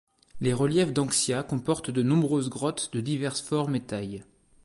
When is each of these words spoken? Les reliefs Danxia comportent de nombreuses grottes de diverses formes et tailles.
Les 0.39 0.51
reliefs 0.51 0.93
Danxia 0.93 1.43
comportent 1.43 1.91
de 1.91 2.01
nombreuses 2.01 2.49
grottes 2.49 2.89
de 2.91 3.01
diverses 3.01 3.41
formes 3.41 3.75
et 3.75 3.81
tailles. 3.85 4.23